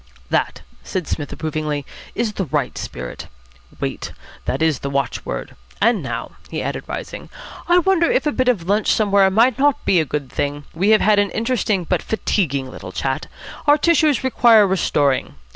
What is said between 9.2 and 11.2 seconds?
might not be a good thing? We have had